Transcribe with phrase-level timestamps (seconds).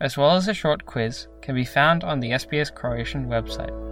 [0.00, 3.90] as well as a short quiz, can be found on the SBS Croatian website.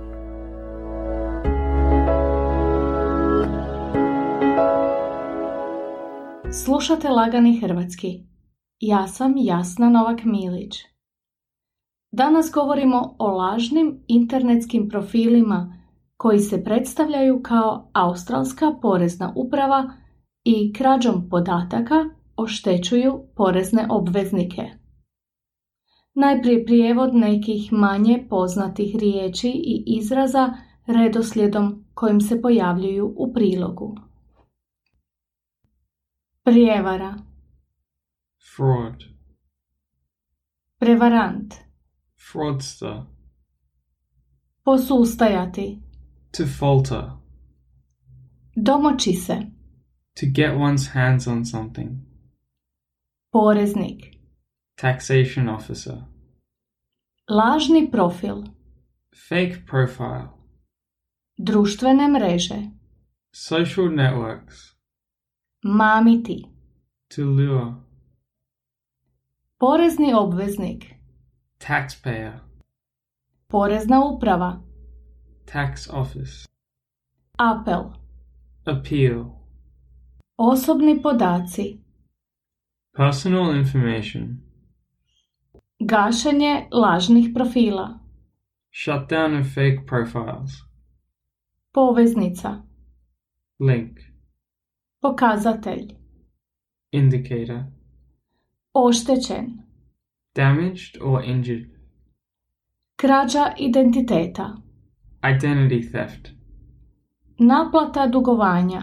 [6.52, 8.26] Slušate Lagani Hrvatski.
[8.80, 10.76] Ja sam Jasna Novak Milić.
[12.12, 15.74] Danas govorimo o lažnim internetskim profilima
[16.16, 19.90] koji se predstavljaju kao Australska porezna uprava
[20.44, 22.04] i krađom podataka
[22.36, 24.78] oštećuju porezne obveznike.
[26.20, 30.52] Najprije prijevod nekih manje poznatih riječi i izraza
[30.86, 33.96] redoslijedom kojim se pojavljuju u prilogu.
[36.44, 37.14] Prijevara.
[38.56, 39.04] Fraud,
[40.78, 41.54] Prevarant.
[42.32, 43.02] Fraudster,
[44.64, 45.78] Posustajati.
[46.30, 47.04] To falter,
[48.56, 49.34] Domoći se.
[50.20, 51.90] To get one's hands on something,
[53.32, 54.17] Poreznik
[54.80, 55.96] taxation officer,
[57.30, 58.44] Lažni profil.
[59.28, 60.28] Fake profile,
[61.38, 62.54] Društvene mreže.
[63.34, 64.76] Social networks,
[65.64, 66.44] Mamiti
[67.14, 67.74] to lure,
[69.60, 70.94] Porezni obveznik.
[71.58, 72.40] Taxpayer,
[73.48, 74.60] Porezna uprava.
[75.46, 76.46] Tax office,
[77.38, 77.92] Apel.
[78.66, 79.24] Appeal,
[80.38, 81.80] Osobni podaci.
[82.96, 84.40] Personal information,
[85.80, 87.98] Gašenje lažnih profila.
[88.72, 90.50] Shutdown of fake profiles,
[91.72, 92.62] Poveznica.
[93.60, 93.98] Link,
[95.00, 95.94] Pokazatelj.
[96.90, 97.62] Indicator,
[98.72, 99.58] Oštećen.
[100.34, 101.66] Damaged or injured,
[102.96, 104.56] Krađa identiteta.
[105.22, 106.28] Identity theft,
[107.38, 108.82] Naplata dugovanja.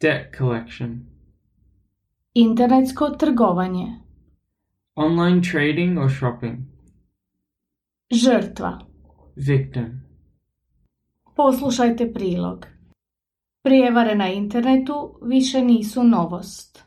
[0.00, 1.00] Debt collection,
[2.34, 4.09] Internetsko trgovanje
[5.00, 6.56] online trading or shopping,
[8.12, 8.78] Žrtva
[9.36, 10.02] victim,
[11.36, 12.66] Poslušajte prilog.
[13.62, 16.84] Prijevare na internetu više nisu novost.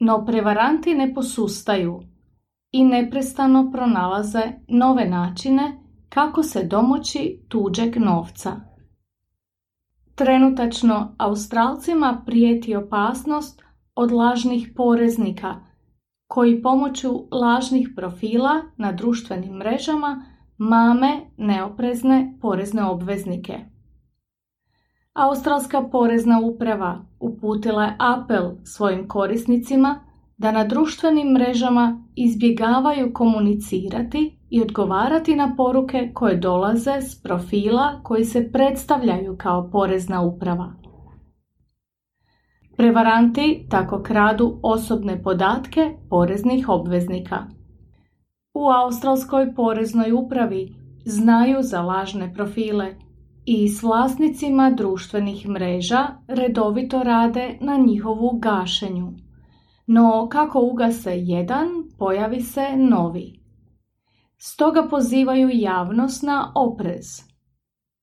[0.00, 2.00] No prevaranti ne posustaju
[2.72, 8.60] i neprestano pronalaze nove načine kako se domoći tuđeg novca.
[10.14, 13.62] Trenutačno Australcima prijeti opasnost
[13.94, 15.54] od lažnih poreznika
[16.26, 20.24] koji pomoću lažnih profila na društvenim mrežama
[20.58, 23.58] mame neoprezne porezne obveznike.
[25.12, 30.00] Australska porezna uprava uputila je apel svojim korisnicima
[30.38, 38.24] da na društvenim mrežama izbjegavaju komunicirati i odgovarati na poruke koje dolaze s profila koji
[38.24, 40.85] se predstavljaju kao porezna uprava.
[42.76, 47.46] Prevaranti tako kradu osobne podatke poreznih obveznika.
[48.54, 52.94] U Australskoj poreznoj upravi znaju za lažne profile
[53.44, 59.12] i s vlasnicima društvenih mreža redovito rade na njihovu gašenju.
[59.86, 63.40] No kako ugase jedan, pojavi se novi.
[64.38, 67.25] Stoga pozivaju javnost na oprez.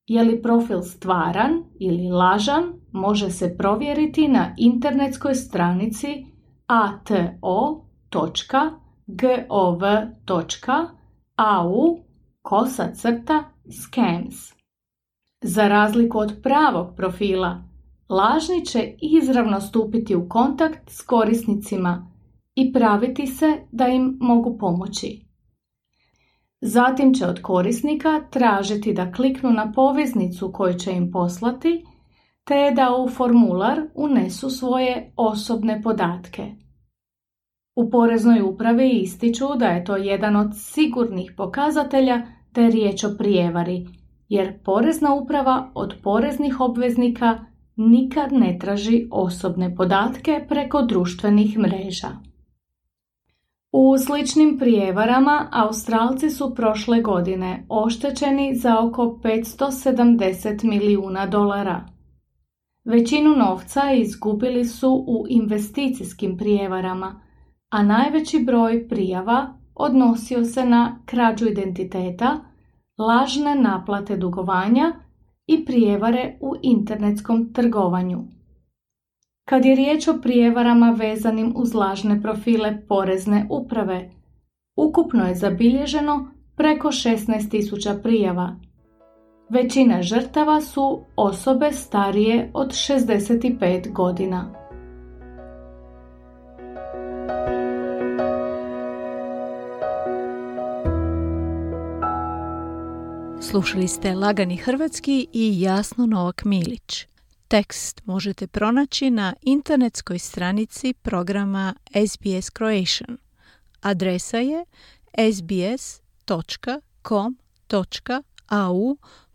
[0.08, 6.26] Je li profil stvaran ili lažan, može se provjeriti na internetskoj stranici
[6.68, 7.54] ato.gov.au
[12.42, 14.36] kosa crta scams.
[15.42, 17.64] Za razliku od pravog profila,
[18.10, 22.12] lažni će izravno stupiti u kontakt s korisnicima
[22.56, 25.33] i praviti se da im mogu pomoći.
[26.66, 31.86] Zatim će od korisnika tražiti da kliknu na poveznicu koju će im poslati
[32.44, 36.52] te da u formular unesu svoje osobne podatke.
[37.76, 42.22] U poreznoj upravi ističu da je to jedan od sigurnih pokazatelja
[42.56, 43.88] je riječ o prijevari,
[44.30, 47.46] jer porezna uprava od poreznih obveznika
[47.76, 52.33] nikad ne traži osobne podatke preko društvenih mreža.
[53.76, 61.86] U sličnim prijevarama Australci su prošle godine oštećeni za oko 570 milijuna dolara.
[62.86, 67.22] Većinu novca izgubili su u investicijskim prijevarama,
[67.70, 72.40] a najveći broj prijava odnosio se na krađu identiteta,
[72.98, 74.94] lažne naplate dugovanja
[75.48, 78.24] i prijevare u internetskom trgovanju.
[79.46, 84.10] Kad je riječ o prijevarama vezanim uz lažne profile porezne uprave,
[84.76, 88.56] ukupno je zabilježeno preko 16.000 prijava.
[89.50, 94.54] Većina žrtava su osobe starije od 65 godina.
[103.42, 107.13] Slušali ste Lagani Hrvatski i Jasno Novak Milić.
[107.54, 111.74] Tekst možete pronaći na internetskoj stranici programa
[112.08, 113.18] SBS Croatian.
[113.82, 114.66] Adresa je
[115.34, 115.88] sbs.com.au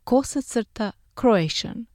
[0.05, 1.87] kosacrta Croatian.